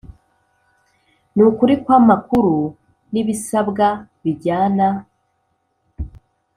N 1.35 1.37
ukuri 1.49 1.73
kw 1.83 1.89
amakuru 1.99 2.55
n 3.11 3.13
ibisabwa 3.21 3.87
bijyana 4.23 4.87